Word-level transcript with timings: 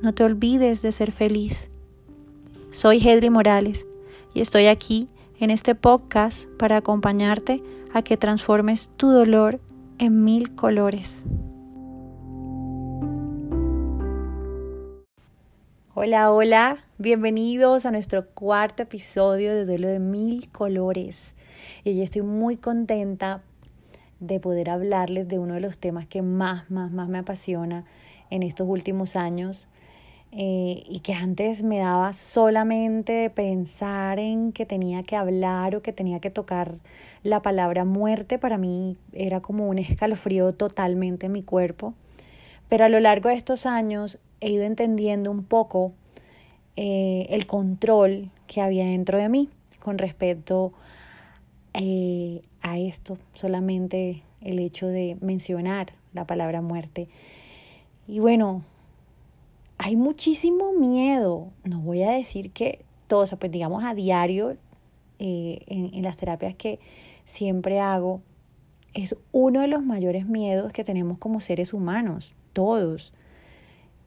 No 0.00 0.14
te 0.14 0.22
olvides 0.22 0.80
de 0.80 0.92
ser 0.92 1.10
feliz. 1.10 1.70
Soy 2.70 2.98
Hedri 2.98 3.30
Morales 3.30 3.84
y 4.32 4.40
estoy 4.40 4.68
aquí 4.68 5.08
en 5.40 5.50
este 5.50 5.74
podcast 5.74 6.48
para 6.56 6.76
acompañarte 6.76 7.60
a 7.92 8.02
que 8.02 8.16
transformes 8.16 8.90
tu 8.96 9.10
dolor 9.10 9.58
en 9.98 10.22
mil 10.22 10.54
colores. 10.54 11.24
Hola, 15.94 16.30
hola, 16.30 16.84
bienvenidos 16.98 17.84
a 17.84 17.90
nuestro 17.90 18.28
cuarto 18.28 18.84
episodio 18.84 19.52
de 19.52 19.66
Duelo 19.66 19.88
de 19.88 19.98
Mil 19.98 20.48
Colores. 20.52 21.34
Y 21.82 21.96
yo 21.96 22.04
estoy 22.04 22.22
muy 22.22 22.56
contenta 22.56 23.42
de 24.20 24.38
poder 24.38 24.70
hablarles 24.70 25.26
de 25.26 25.40
uno 25.40 25.54
de 25.54 25.60
los 25.60 25.78
temas 25.78 26.06
que 26.06 26.22
más, 26.22 26.70
más, 26.70 26.92
más 26.92 27.08
me 27.08 27.18
apasiona 27.18 27.84
en 28.30 28.44
estos 28.44 28.68
últimos 28.68 29.16
años 29.16 29.68
eh, 30.30 30.82
y 30.86 31.00
que 31.00 31.14
antes 31.14 31.62
me 31.62 31.78
daba 31.78 32.12
solamente 32.12 33.30
pensar 33.30 34.18
en 34.18 34.52
que 34.52 34.66
tenía 34.66 35.02
que 35.02 35.16
hablar 35.16 35.74
o 35.74 35.82
que 35.82 35.92
tenía 35.92 36.20
que 36.20 36.30
tocar 36.30 36.74
la 37.22 37.40
palabra 37.40 37.84
muerte, 37.84 38.38
para 38.38 38.58
mí 38.58 38.96
era 39.12 39.40
como 39.40 39.68
un 39.68 39.78
escalofrío 39.78 40.52
totalmente 40.52 41.26
en 41.26 41.32
mi 41.32 41.42
cuerpo. 41.42 41.94
Pero 42.68 42.84
a 42.84 42.88
lo 42.88 43.00
largo 43.00 43.30
de 43.30 43.36
estos 43.36 43.64
años 43.64 44.18
he 44.40 44.50
ido 44.50 44.64
entendiendo 44.64 45.30
un 45.30 45.44
poco 45.44 45.92
eh, 46.76 47.26
el 47.30 47.46
control 47.46 48.30
que 48.46 48.60
había 48.60 48.84
dentro 48.84 49.18
de 49.18 49.28
mí 49.28 49.48
con 49.80 49.98
respecto 49.98 50.72
eh, 51.74 52.42
a 52.60 52.78
esto, 52.78 53.18
solamente 53.32 54.22
el 54.42 54.58
hecho 54.58 54.86
de 54.86 55.16
mencionar 55.20 55.94
la 56.12 56.26
palabra 56.26 56.60
muerte. 56.60 57.08
Y 58.06 58.20
bueno, 58.20 58.62
hay 59.78 59.96
muchísimo 59.96 60.72
miedo. 60.72 61.48
No 61.64 61.80
voy 61.80 62.02
a 62.02 62.10
decir 62.10 62.50
que 62.50 62.84
todos, 63.06 63.34
pues 63.38 63.50
digamos 63.50 63.84
a 63.84 63.94
diario, 63.94 64.56
eh, 65.18 65.62
en, 65.66 65.94
en 65.94 66.02
las 66.02 66.16
terapias 66.16 66.54
que 66.54 66.78
siempre 67.24 67.80
hago, 67.80 68.20
es 68.94 69.16
uno 69.32 69.60
de 69.60 69.68
los 69.68 69.82
mayores 69.82 70.26
miedos 70.26 70.72
que 70.72 70.84
tenemos 70.84 71.18
como 71.18 71.40
seres 71.40 71.72
humanos, 71.72 72.34
todos, 72.52 73.12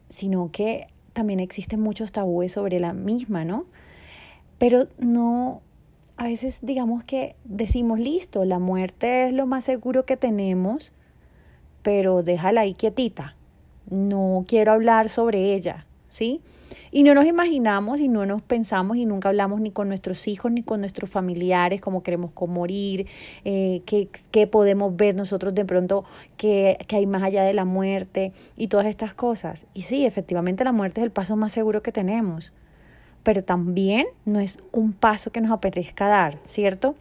sino 0.08 0.50
que 0.50 0.88
también 1.12 1.40
existen 1.40 1.80
muchos 1.80 2.12
tabúes 2.12 2.52
sobre 2.52 2.80
la 2.80 2.92
misma, 2.92 3.44
¿no? 3.44 3.66
Pero 4.58 4.88
no, 4.98 5.62
a 6.16 6.24
veces 6.24 6.58
digamos 6.62 7.04
que 7.04 7.36
decimos, 7.44 7.98
listo, 7.98 8.44
la 8.44 8.58
muerte 8.58 9.28
es 9.28 9.32
lo 9.32 9.46
más 9.46 9.64
seguro 9.64 10.04
que 10.04 10.16
tenemos, 10.16 10.92
pero 11.82 12.22
déjala 12.22 12.62
ahí 12.62 12.74
quietita, 12.74 13.36
no 13.92 14.44
quiero 14.48 14.72
hablar 14.72 15.08
sobre 15.08 15.54
ella, 15.54 15.86
¿sí? 16.08 16.40
Y 16.90 17.02
no 17.02 17.14
nos 17.14 17.26
imaginamos 17.26 18.00
y 18.00 18.08
no 18.08 18.26
nos 18.26 18.42
pensamos 18.42 18.96
y 18.96 19.06
nunca 19.06 19.28
hablamos 19.28 19.60
ni 19.60 19.70
con 19.70 19.88
nuestros 19.88 20.26
hijos 20.28 20.50
ni 20.50 20.62
con 20.62 20.80
nuestros 20.80 21.10
familiares 21.10 21.80
cómo 21.80 22.02
queremos 22.02 22.32
morir, 22.48 23.06
eh, 23.44 23.82
qué, 23.86 24.46
podemos 24.46 24.96
ver 24.96 25.14
nosotros 25.14 25.54
de 25.54 25.64
pronto 25.64 26.04
que, 26.36 26.78
que 26.88 26.96
hay 26.96 27.06
más 27.06 27.22
allá 27.22 27.44
de 27.44 27.54
la 27.54 27.64
muerte 27.64 28.32
y 28.56 28.68
todas 28.68 28.86
estas 28.86 29.14
cosas. 29.14 29.66
Y 29.74 29.82
sí, 29.82 30.06
efectivamente 30.06 30.64
la 30.64 30.72
muerte 30.72 31.00
es 31.00 31.04
el 31.04 31.12
paso 31.12 31.36
más 31.36 31.52
seguro 31.52 31.82
que 31.82 31.92
tenemos, 31.92 32.52
pero 33.22 33.44
también 33.44 34.06
no 34.24 34.40
es 34.40 34.58
un 34.72 34.92
paso 34.92 35.30
que 35.30 35.40
nos 35.40 35.50
apetezca 35.50 36.08
dar, 36.08 36.38
¿cierto? 36.44 36.94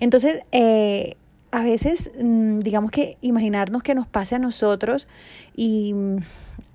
Entonces, 0.00 0.42
eh, 0.52 1.16
a 1.50 1.62
veces, 1.62 2.10
mm, 2.20 2.58
digamos 2.58 2.90
que 2.90 3.16
imaginarnos 3.20 3.82
que 3.82 3.94
nos 3.94 4.06
pase 4.06 4.34
a 4.34 4.38
nosotros 4.38 5.08
y 5.54 5.94
mm, 5.94 6.18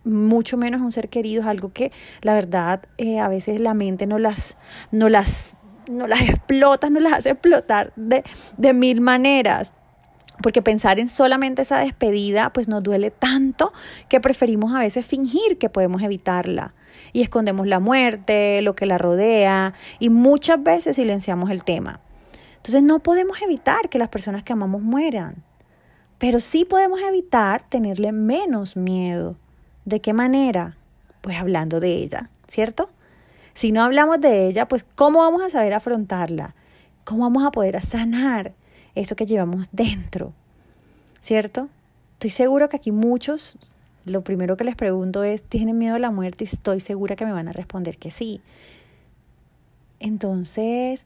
mucho 0.05 0.57
menos 0.57 0.81
a 0.81 0.85
un 0.85 0.91
ser 0.91 1.09
querido 1.09 1.41
es 1.41 1.47
algo 1.47 1.71
que 1.71 1.91
la 2.21 2.33
verdad 2.33 2.81
eh, 2.97 3.19
a 3.19 3.27
veces 3.27 3.59
la 3.59 3.73
mente 3.73 4.05
no 4.05 4.17
las, 4.17 4.57
no 4.91 5.09
las, 5.09 5.55
no 5.89 6.07
las 6.07 6.21
explota, 6.21 6.89
no 6.89 6.99
las 6.99 7.13
hace 7.13 7.31
explotar 7.31 7.93
de, 7.95 8.23
de 8.57 8.73
mil 8.73 9.01
maneras. 9.01 9.71
Porque 10.41 10.63
pensar 10.63 10.99
en 10.99 11.09
solamente 11.09 11.61
esa 11.61 11.77
despedida 11.77 12.51
pues 12.51 12.67
nos 12.67 12.81
duele 12.81 13.11
tanto 13.11 13.71
que 14.09 14.19
preferimos 14.19 14.73
a 14.73 14.79
veces 14.79 15.05
fingir 15.05 15.57
que 15.59 15.69
podemos 15.69 16.01
evitarla 16.01 16.73
y 17.13 17.21
escondemos 17.21 17.67
la 17.67 17.79
muerte, 17.79 18.61
lo 18.61 18.75
que 18.75 18.87
la 18.87 18.97
rodea 18.97 19.73
y 19.99 20.09
muchas 20.09 20.61
veces 20.61 20.95
silenciamos 20.95 21.51
el 21.51 21.63
tema. 21.63 22.01
Entonces 22.63 22.83
no 22.83 22.99
podemos 22.99 23.41
evitar 23.41 23.89
que 23.89 23.97
las 23.97 24.07
personas 24.07 24.43
que 24.43 24.53
amamos 24.53 24.81
mueran, 24.81 25.43
pero 26.17 26.39
sí 26.39 26.63
podemos 26.63 27.01
evitar 27.01 27.61
tenerle 27.67 28.13
menos 28.13 28.77
miedo. 28.77 29.35
¿De 29.83 29.99
qué 29.99 30.13
manera? 30.13 30.77
Pues 31.19 31.35
hablando 31.35 31.81
de 31.81 31.91
ella, 31.91 32.29
¿cierto? 32.47 32.89
Si 33.53 33.73
no 33.73 33.83
hablamos 33.83 34.21
de 34.21 34.47
ella, 34.47 34.65
pues 34.69 34.85
¿cómo 34.95 35.19
vamos 35.19 35.43
a 35.43 35.49
saber 35.49 35.73
afrontarla? 35.73 36.55
¿Cómo 37.03 37.23
vamos 37.23 37.43
a 37.43 37.51
poder 37.51 37.81
sanar 37.81 38.53
eso 38.95 39.17
que 39.17 39.25
llevamos 39.25 39.67
dentro? 39.73 40.31
¿Cierto? 41.19 41.67
Estoy 42.13 42.29
seguro 42.29 42.69
que 42.69 42.77
aquí 42.77 42.93
muchos, 42.93 43.57
lo 44.05 44.21
primero 44.21 44.55
que 44.55 44.63
les 44.63 44.77
pregunto 44.77 45.25
es, 45.25 45.43
¿tienen 45.43 45.77
miedo 45.77 45.95
a 45.95 45.99
la 45.99 46.11
muerte? 46.11 46.45
Y 46.45 46.47
estoy 46.47 46.79
segura 46.79 47.17
que 47.17 47.25
me 47.25 47.33
van 47.33 47.49
a 47.49 47.51
responder 47.51 47.97
que 47.97 48.09
sí. 48.09 48.39
Entonces, 50.03 51.05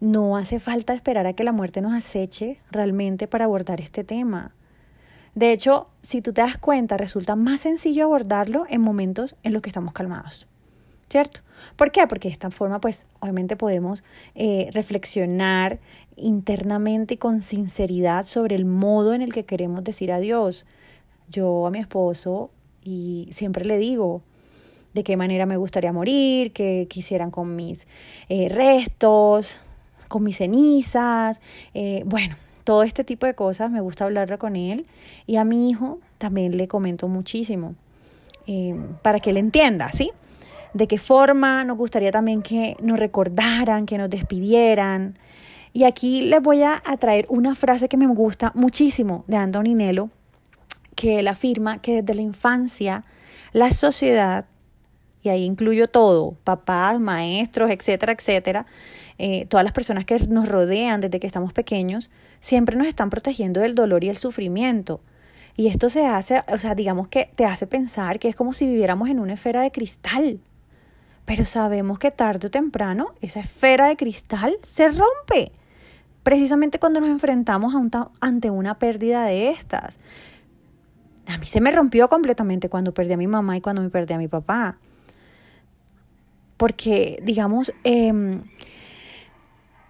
no 0.00 0.38
hace 0.38 0.58
falta 0.58 0.94
esperar 0.94 1.26
a 1.26 1.34
que 1.34 1.44
la 1.44 1.52
muerte 1.52 1.82
nos 1.82 1.92
aceche 1.92 2.58
realmente 2.70 3.28
para 3.28 3.44
abordar 3.44 3.82
este 3.82 4.04
tema. 4.04 4.54
De 5.34 5.52
hecho, 5.52 5.88
si 6.00 6.22
tú 6.22 6.32
te 6.32 6.40
das 6.40 6.56
cuenta, 6.56 6.96
resulta 6.96 7.36
más 7.36 7.60
sencillo 7.60 8.04
abordarlo 8.04 8.64
en 8.70 8.80
momentos 8.80 9.36
en 9.42 9.52
los 9.52 9.60
que 9.60 9.68
estamos 9.68 9.92
calmados. 9.92 10.46
¿Cierto? 11.10 11.40
¿Por 11.76 11.92
qué? 11.92 12.06
Porque 12.06 12.28
de 12.28 12.32
esta 12.32 12.50
forma, 12.50 12.80
pues, 12.80 13.04
obviamente 13.20 13.54
podemos 13.54 14.02
eh, 14.34 14.70
reflexionar 14.72 15.78
internamente 16.16 17.14
y 17.14 17.16
con 17.18 17.42
sinceridad 17.42 18.24
sobre 18.24 18.56
el 18.56 18.64
modo 18.64 19.12
en 19.12 19.20
el 19.20 19.34
que 19.34 19.44
queremos 19.44 19.84
decir 19.84 20.10
adiós. 20.10 20.64
Yo 21.28 21.66
a 21.66 21.70
mi 21.70 21.80
esposo, 21.80 22.50
y 22.82 23.28
siempre 23.30 23.66
le 23.66 23.76
digo, 23.76 24.22
de 24.94 25.04
qué 25.04 25.16
manera 25.16 25.46
me 25.46 25.56
gustaría 25.56 25.92
morir, 25.92 26.52
qué 26.52 26.86
quisieran 26.88 27.30
con 27.30 27.56
mis 27.56 27.86
eh, 28.28 28.48
restos, 28.48 29.62
con 30.08 30.24
mis 30.24 30.38
cenizas, 30.38 31.40
eh, 31.74 32.02
bueno, 32.06 32.36
todo 32.64 32.82
este 32.82 33.04
tipo 33.04 33.26
de 33.26 33.34
cosas 33.34 33.70
me 33.70 33.80
gusta 33.80 34.04
hablarlo 34.04 34.38
con 34.38 34.56
él 34.56 34.86
y 35.26 35.36
a 35.36 35.44
mi 35.44 35.70
hijo 35.70 36.00
también 36.18 36.56
le 36.56 36.68
comento 36.68 37.08
muchísimo 37.08 37.74
eh, 38.46 38.74
para 39.02 39.20
que 39.20 39.30
él 39.30 39.36
entienda, 39.36 39.92
¿sí? 39.92 40.10
De 40.74 40.86
qué 40.86 40.98
forma 40.98 41.64
nos 41.64 41.78
gustaría 41.78 42.10
también 42.10 42.42
que 42.42 42.76
nos 42.80 42.98
recordaran, 42.98 43.86
que 43.86 43.98
nos 43.98 44.10
despidieran. 44.10 45.18
Y 45.72 45.84
aquí 45.84 46.22
les 46.22 46.42
voy 46.42 46.62
a, 46.62 46.82
traer 46.98 47.26
una 47.28 47.54
frase 47.54 47.88
que 47.88 47.96
me 47.96 48.06
gusta 48.06 48.52
muchísimo 48.54 49.24
de 49.28 49.36
Anthony 49.36 49.74
Nelo, 49.74 50.10
que 50.94 51.20
él 51.20 51.28
afirma 51.28 51.80
que 51.80 52.02
desde 52.02 52.14
la 52.14 52.22
infancia 52.22 53.04
la 53.52 53.70
sociedad 53.70 54.46
y 55.22 55.30
ahí 55.30 55.44
incluyo 55.44 55.88
todo, 55.88 56.36
papás, 56.44 57.00
maestros, 57.00 57.70
etcétera, 57.70 58.12
etcétera, 58.12 58.66
eh, 59.18 59.46
todas 59.46 59.64
las 59.64 59.72
personas 59.72 60.04
que 60.04 60.18
nos 60.28 60.48
rodean 60.48 61.00
desde 61.00 61.20
que 61.20 61.26
estamos 61.26 61.52
pequeños, 61.52 62.10
siempre 62.40 62.76
nos 62.76 62.86
están 62.86 63.10
protegiendo 63.10 63.60
del 63.60 63.74
dolor 63.74 64.04
y 64.04 64.08
el 64.08 64.16
sufrimiento. 64.16 65.00
Y 65.56 65.66
esto 65.66 65.88
se 65.90 66.06
hace, 66.06 66.44
o 66.48 66.56
sea, 66.58 66.76
digamos 66.76 67.08
que 67.08 67.30
te 67.34 67.44
hace 67.44 67.66
pensar 67.66 68.20
que 68.20 68.28
es 68.28 68.36
como 68.36 68.52
si 68.52 68.66
viviéramos 68.66 69.08
en 69.08 69.18
una 69.18 69.34
esfera 69.34 69.62
de 69.62 69.72
cristal. 69.72 70.40
pero 71.24 71.44
sabemos 71.44 71.98
que 71.98 72.10
tarde 72.10 72.46
o 72.46 72.50
temprano 72.50 73.08
esa 73.20 73.40
esfera 73.40 73.88
de 73.88 73.96
cristal 73.96 74.56
se 74.62 74.88
rompe, 74.88 75.52
precisamente 76.22 76.78
cuando 76.78 77.00
nos 77.00 77.10
enfrentamos 77.10 77.74
ante 78.20 78.50
una 78.50 78.78
pérdida 78.78 79.24
de 79.26 79.50
estas. 79.50 79.98
A 81.26 81.36
mí 81.36 81.44
se 81.44 81.60
me 81.60 81.70
rompió 81.70 82.08
completamente 82.08 82.70
cuando 82.70 82.94
perdí 82.94 83.12
a 83.12 83.18
mi 83.18 83.26
mamá 83.26 83.58
y 83.58 83.60
cuando 83.60 83.82
me 83.82 83.90
perdí 83.90 84.14
a 84.14 84.18
mi 84.18 84.28
papá. 84.28 84.78
Porque, 86.58 87.18
digamos, 87.22 87.72
em, 87.84 88.42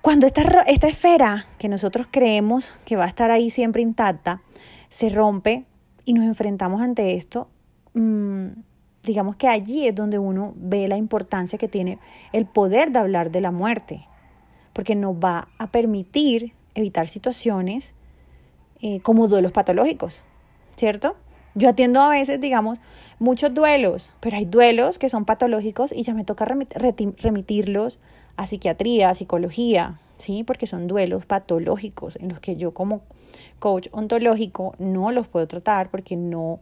cuando 0.01 0.27
esta, 0.27 0.43
esta 0.69 0.87
esfera 0.87 1.47
que 1.59 1.69
nosotros 1.69 2.07
creemos 2.11 2.79
que 2.85 2.95
va 2.95 3.05
a 3.05 3.09
estar 3.09 3.33
ahí 3.33 3.51
siempre 3.51 3.83
intacta, 3.83 4.43
se 4.89 5.09
rompe 5.09 5.65
y 6.05 6.13
nos 6.13 6.25
enfrentamos 6.25 6.81
ante 6.81 7.15
esto, 7.15 7.49
mm, 7.95 8.49
digamos 9.03 9.37
que 9.37 9.49
allí 9.49 9.89
es 9.89 9.95
donde 9.95 10.19
uno 10.19 10.53
ve 10.57 10.87
la 10.89 10.97
importancia 10.97 11.59
que 11.59 11.69
tiene 11.69 11.99
el 12.33 12.47
poder 12.47 12.93
de 12.93 13.01
hablar 13.01 13.31
de 13.31 13.41
la 13.41 13.51
muerte, 13.51 14.07
porque 14.73 14.95
nos 14.95 15.17
va 15.17 15.49
a 15.59 15.67
permitir 15.73 16.53
evitar 16.75 17.09
situaciones 17.09 17.95
eh, 18.81 19.01
como 19.01 19.27
duelos 19.27 19.51
patológicos, 19.51 20.23
¿cierto? 20.77 21.17
Yo 21.59 21.69
atiendo 21.69 22.01
a 22.01 22.09
veces, 22.09 22.41
digamos, 22.41 22.81
muchos 23.19 23.53
duelos, 23.53 24.13
pero 24.21 24.37
hay 24.37 24.45
duelos 24.45 24.97
que 24.97 25.09
son 25.09 25.25
patológicos 25.25 25.91
y 25.91 26.05
ya 26.05 26.15
me 26.15 26.25
toca 26.25 26.45
remitirlos 26.45 27.99
a 28.37 28.47
psiquiatría, 28.47 29.11
a 29.11 29.15
psicología, 29.15 29.99
¿sí? 30.19 30.45
Porque 30.45 30.69
son 30.69 30.87
duelos 30.87 31.27
patológicos 31.27 32.15
en 32.15 32.29
los 32.29 32.39
que 32.39 32.55
yo 32.55 32.75
como 32.75 33.03
coach 33.59 33.89
ontológico 33.91 34.77
no 34.79 35.11
los 35.11 35.27
puedo 35.27 35.49
tratar 35.49 35.91
porque 35.91 36.15
no 36.15 36.61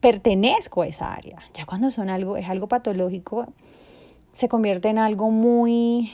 pertenezco 0.00 0.80
a 0.80 0.86
esa 0.86 1.12
área. 1.12 1.42
Ya 1.52 1.66
cuando 1.66 1.90
son 1.90 2.08
algo, 2.08 2.38
es 2.38 2.48
algo 2.48 2.68
patológico, 2.68 3.52
se 4.32 4.48
convierte 4.48 4.88
en 4.88 4.98
algo 4.98 5.30
muy 5.30 6.10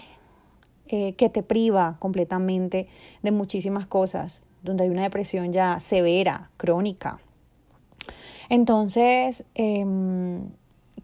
eh, 0.88 1.12
que 1.12 1.28
te 1.28 1.44
priva 1.44 1.98
completamente 2.00 2.88
de 3.22 3.30
muchísimas 3.30 3.86
cosas, 3.86 4.42
donde 4.64 4.82
hay 4.82 4.90
una 4.90 5.02
depresión 5.02 5.52
ya 5.52 5.78
severa, 5.78 6.50
crónica. 6.56 7.20
Entonces, 8.50 9.44
em, 9.54 10.42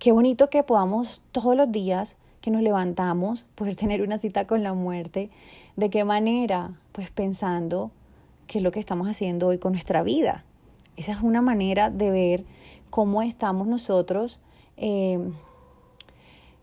qué 0.01 0.11
bonito 0.11 0.51
que 0.51 0.65
podamos 0.65 1.23
todos 1.31 1.57
los 1.57 1.71
días 1.71 2.17
que 2.41 2.51
nos 2.51 2.61
levantamos 2.61 3.45
poder 3.55 3.77
tener 3.77 4.03
una 4.03 4.19
cita 4.19 4.47
con 4.47 4.65
la 4.65 4.75
muerte. 4.75 5.31
¿De 5.77 5.89
qué 5.89 6.05
manera? 6.05 6.73
Pues 6.91 7.09
pensando 7.11 7.93
qué 8.49 8.59
es 8.59 8.65
lo 8.65 8.73
que 8.73 8.81
estamos 8.81 9.09
haciendo 9.09 9.47
hoy 9.47 9.59
con 9.59 9.73
nuestra 9.73 10.03
vida. 10.03 10.45
Esa 10.97 11.13
es 11.13 11.21
una 11.23 11.41
manera 11.41 11.89
de 11.89 12.11
ver 12.11 12.45
cómo 12.91 13.23
estamos 13.23 13.69
nosotros, 13.69 14.41
eh, 14.77 15.21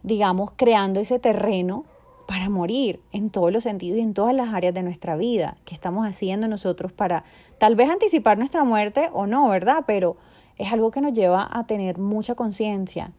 digamos, 0.01 0.51
creando 0.57 0.99
ese 0.99 1.17
terreno 1.17 1.85
para 2.27 2.49
morir 2.49 2.99
en 3.13 3.29
todos 3.29 3.53
los 3.53 3.63
sentidos 3.63 3.99
y 3.99 4.01
en 4.01 4.13
todas 4.13 4.35
las 4.35 4.53
áreas 4.53 4.73
de 4.73 4.83
nuestra 4.83 5.15
vida, 5.15 5.55
que 5.63 5.75
estamos 5.75 6.05
haciendo 6.05 6.47
nosotros 6.49 6.91
para 6.91 7.23
tal 7.57 7.75
vez 7.75 7.89
anticipar 7.89 8.37
nuestra 8.37 8.65
muerte 8.65 9.09
o 9.13 9.27
no, 9.27 9.47
¿verdad? 9.47 9.83
Pero 9.85 10.17
es 10.57 10.71
algo 10.71 10.91
que 10.91 11.01
nos 11.01 11.13
lleva 11.13 11.47
a 11.51 11.65
tener 11.65 11.97
mucha 11.97 12.35
conciencia 12.35 13.11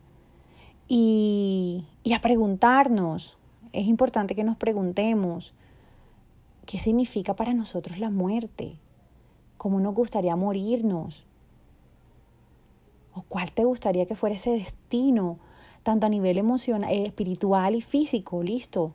y, 0.88 1.86
y 2.02 2.12
a 2.12 2.20
preguntarnos. 2.20 3.36
Es 3.72 3.86
importante 3.86 4.34
que 4.34 4.44
nos 4.44 4.56
preguntemos 4.56 5.54
qué 6.66 6.78
significa 6.78 7.34
para 7.34 7.54
nosotros 7.54 7.98
la 7.98 8.10
muerte, 8.10 8.78
cómo 9.56 9.80
nos 9.80 9.94
gustaría 9.94 10.36
morirnos, 10.36 11.26
¿O 13.14 13.22
cuál 13.22 13.52
te 13.52 13.64
gustaría 13.64 14.06
que 14.06 14.16
fuera 14.16 14.34
ese 14.34 14.50
destino, 14.50 15.38
tanto 15.84 16.06
a 16.06 16.08
nivel 16.08 16.36
emocional, 16.36 16.92
eh, 16.92 17.06
espiritual 17.06 17.76
y 17.76 17.80
físico? 17.80 18.42
Listo. 18.42 18.92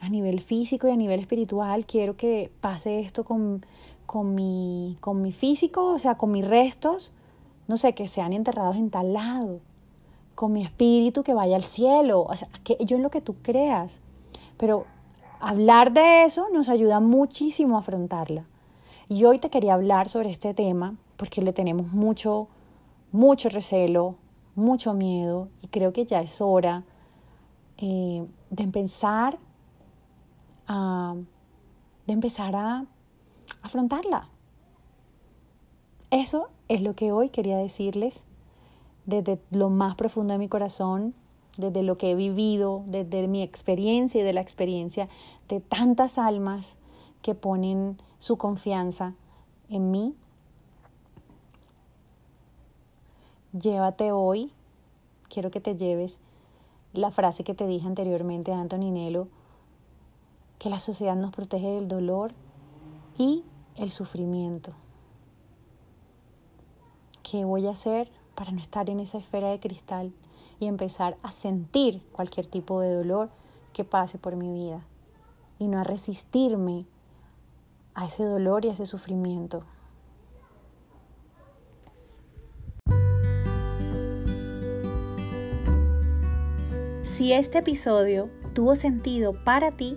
A 0.00 0.08
nivel 0.08 0.40
físico 0.40 0.86
y 0.88 0.92
a 0.92 0.96
nivel 0.96 1.20
espiritual 1.20 1.84
quiero 1.86 2.16
que 2.16 2.50
pase 2.60 3.00
esto 3.00 3.24
con, 3.24 3.66
con, 4.06 4.34
mi, 4.34 4.96
con 5.00 5.22
mi 5.22 5.32
físico, 5.32 5.86
o 5.86 5.98
sea, 5.98 6.16
con 6.16 6.30
mis 6.30 6.46
restos, 6.46 7.12
no 7.68 7.76
sé, 7.76 7.94
que 7.94 8.08
sean 8.08 8.32
enterrados 8.32 8.76
en 8.76 8.90
tal 8.90 9.12
lado, 9.12 9.60
con 10.34 10.52
mi 10.52 10.62
espíritu 10.62 11.22
que 11.22 11.34
vaya 11.34 11.56
al 11.56 11.62
cielo, 11.62 12.22
o 12.22 12.36
sea, 12.36 12.48
que 12.64 12.76
yo 12.84 12.96
en 12.96 13.02
lo 13.02 13.10
que 13.10 13.20
tú 13.20 13.36
creas. 13.42 14.00
Pero 14.56 14.86
hablar 15.40 15.92
de 15.92 16.24
eso 16.24 16.48
nos 16.52 16.68
ayuda 16.68 17.00
muchísimo 17.00 17.76
a 17.76 17.80
afrontarla. 17.80 18.44
Y 19.08 19.24
hoy 19.24 19.38
te 19.38 19.50
quería 19.50 19.74
hablar 19.74 20.08
sobre 20.08 20.30
este 20.30 20.54
tema 20.54 20.96
porque 21.16 21.42
le 21.42 21.52
tenemos 21.52 21.92
mucho, 21.92 22.48
mucho 23.10 23.48
recelo, 23.48 24.16
mucho 24.54 24.94
miedo 24.94 25.48
y 25.62 25.68
creo 25.68 25.92
que 25.92 26.04
ya 26.04 26.20
es 26.20 26.40
hora 26.40 26.84
eh, 27.78 28.26
de 28.50 28.62
empezar 28.62 29.38
a, 30.66 31.14
de 32.06 32.12
empezar 32.12 32.54
a 32.56 32.86
afrontarla. 33.62 34.28
Eso 36.10 36.48
es 36.68 36.82
lo 36.82 36.94
que 36.94 37.12
hoy 37.12 37.30
quería 37.30 37.56
decirles 37.56 38.24
desde 39.06 39.40
lo 39.50 39.70
más 39.70 39.94
profundo 39.96 40.32
de 40.32 40.38
mi 40.38 40.48
corazón, 40.48 41.14
desde 41.56 41.82
lo 41.82 41.96
que 41.96 42.10
he 42.10 42.14
vivido, 42.14 42.84
desde 42.86 43.26
mi 43.28 43.42
experiencia 43.42 44.20
y 44.20 44.24
de 44.24 44.32
la 44.32 44.40
experiencia 44.40 45.08
de 45.48 45.60
tantas 45.60 46.18
almas 46.18 46.76
que 47.22 47.34
ponen 47.34 48.00
su 48.18 48.36
confianza 48.36 49.14
en 49.68 49.90
mí 49.90 50.14
llévate 53.52 54.12
hoy, 54.12 54.50
quiero 55.28 55.50
que 55.50 55.60
te 55.60 55.76
lleves 55.76 56.18
la 56.92 57.10
frase 57.10 57.44
que 57.44 57.54
te 57.54 57.66
dije 57.66 57.86
anteriormente 57.86 58.50
de 58.50 58.56
Anthony 58.56 58.90
Nelo, 58.90 59.28
que 60.58 60.70
la 60.70 60.78
sociedad 60.78 61.16
nos 61.16 61.32
protege 61.32 61.68
del 61.68 61.88
dolor 61.88 62.32
y 63.18 63.44
el 63.76 63.90
sufrimiento. 63.90 64.72
¿Qué 67.22 67.44
voy 67.44 67.66
a 67.66 67.70
hacer 67.70 68.10
para 68.34 68.52
no 68.52 68.60
estar 68.60 68.90
en 68.90 69.00
esa 69.00 69.18
esfera 69.18 69.48
de 69.48 69.60
cristal 69.60 70.12
y 70.60 70.66
empezar 70.66 71.16
a 71.22 71.30
sentir 71.30 72.02
cualquier 72.12 72.46
tipo 72.46 72.80
de 72.80 72.94
dolor 72.94 73.30
que 73.72 73.84
pase 73.84 74.18
por 74.18 74.36
mi 74.36 74.52
vida 74.52 74.84
y 75.58 75.68
no 75.68 75.78
a 75.78 75.84
resistirme 75.84 76.86
a 77.94 78.06
ese 78.06 78.24
dolor 78.24 78.64
y 78.64 78.68
a 78.68 78.72
ese 78.72 78.86
sufrimiento? 78.86 79.64
Si 87.02 87.32
este 87.32 87.58
episodio 87.58 88.30
tuvo 88.52 88.74
sentido 88.74 89.32
para 89.44 89.70
ti, 89.70 89.96